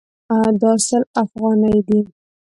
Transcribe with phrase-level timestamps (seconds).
[0.61, 1.99] دا سل افغانۍ دي